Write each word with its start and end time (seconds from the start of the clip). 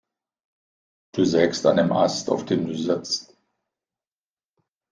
Du 1.13 1.25
sägst 1.25 1.63
an 1.67 1.77
dem 1.77 1.91
Ast, 1.91 2.31
auf 2.31 2.43
dem 2.43 2.65
du 2.65 2.73
sitzt. 2.75 3.37